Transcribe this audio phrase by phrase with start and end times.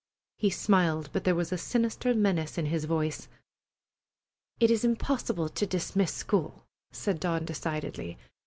[0.39, 3.27] He smiled, but there was a sinister menace in his voice.
[4.59, 8.17] "It is impossible to dismiss school," said Dawn decidedly.